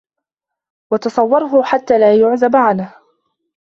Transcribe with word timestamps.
وَتَصَوُّرُهُ 0.91 1.63
حَتَّى 1.63 1.97
لَا 1.99 2.15
يَعْزُبَ 2.21 2.55
عَنْهُ 2.55 2.93